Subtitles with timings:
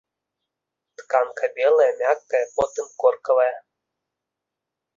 [1.01, 3.53] Тканка белая, мяккая, потым коркавая.